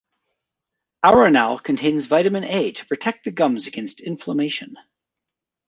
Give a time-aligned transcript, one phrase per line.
[1.05, 4.75] Aronal contains vitamin A to protect the gums against inflammation.